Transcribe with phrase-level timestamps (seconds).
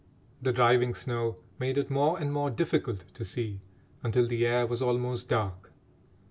[0.41, 3.59] The driving snow made it more and more difficult to see,
[4.01, 5.71] until the air was almost dark.